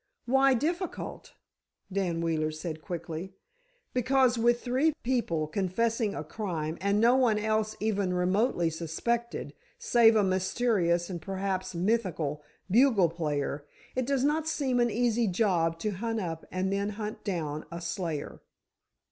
[0.25, 1.33] "Why difficult?"
[1.93, 3.35] Dan Wheeler said, quickly.
[3.93, 10.15] "Because, with three people confessing a crime, and no one else even remotely suspected, save
[10.15, 15.91] a mysterious and perhaps mythical bugle player, it does not seem an easy job to
[15.91, 18.41] hunt up and then hunt down a slayer."